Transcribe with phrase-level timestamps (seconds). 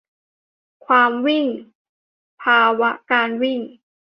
[0.85, 1.45] 'ความวิ่ง'
[2.43, 3.59] ภาวะการวิ่ง